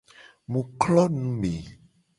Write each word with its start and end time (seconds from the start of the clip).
Mu 0.51 0.61
klo 0.79 1.03
nume. 1.17 1.53